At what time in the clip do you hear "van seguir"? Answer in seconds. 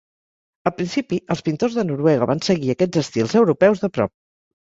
2.31-2.73